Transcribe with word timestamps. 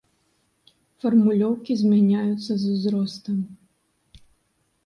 Фармулёўкі 1.03 1.71
змяняюцца 1.81 2.51
з 2.65 2.73
узростам. 2.73 3.37